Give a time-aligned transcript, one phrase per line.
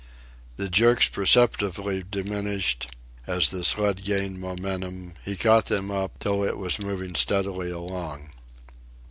[0.55, 2.87] The jerks perceptibly diminished;
[3.27, 8.31] as the sled gained momentum, he caught them up, till it was moving steadily along.